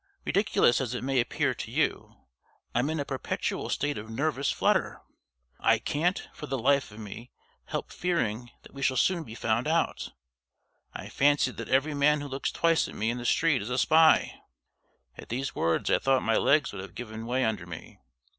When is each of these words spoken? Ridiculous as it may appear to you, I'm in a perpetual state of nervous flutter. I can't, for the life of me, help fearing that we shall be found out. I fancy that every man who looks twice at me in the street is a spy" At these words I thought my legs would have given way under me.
Ridiculous 0.25 0.81
as 0.81 0.95
it 0.95 1.03
may 1.03 1.19
appear 1.19 1.53
to 1.53 1.69
you, 1.69 2.15
I'm 2.73 2.89
in 2.89 2.99
a 2.99 3.05
perpetual 3.05 3.69
state 3.69 3.99
of 3.99 4.09
nervous 4.09 4.51
flutter. 4.51 4.99
I 5.59 5.77
can't, 5.77 6.27
for 6.33 6.47
the 6.47 6.57
life 6.57 6.89
of 6.89 6.97
me, 6.97 7.29
help 7.65 7.91
fearing 7.91 8.49
that 8.63 8.73
we 8.73 8.81
shall 8.81 9.23
be 9.23 9.35
found 9.35 9.67
out. 9.67 10.09
I 10.91 11.07
fancy 11.07 11.51
that 11.51 11.69
every 11.69 11.93
man 11.93 12.19
who 12.19 12.27
looks 12.27 12.51
twice 12.51 12.87
at 12.87 12.95
me 12.95 13.11
in 13.11 13.19
the 13.19 13.25
street 13.25 13.61
is 13.61 13.69
a 13.69 13.77
spy" 13.77 14.41
At 15.19 15.29
these 15.29 15.53
words 15.53 15.91
I 15.91 15.99
thought 15.99 16.23
my 16.23 16.35
legs 16.37 16.73
would 16.73 16.81
have 16.81 16.95
given 16.95 17.27
way 17.27 17.45
under 17.45 17.67
me. 17.67 17.99